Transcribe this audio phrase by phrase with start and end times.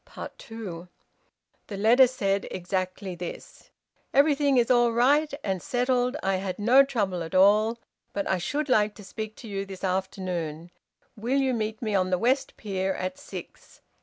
[0.39, 0.87] TWO.
[1.67, 3.69] The letter said exactly this:
[4.15, 6.17] "Everything is all right and settled.
[6.23, 7.77] I had no trouble at all.
[8.11, 10.71] But I should like to speak to you this afternoon.
[11.15, 13.81] Will you meet me on the West Pier at six?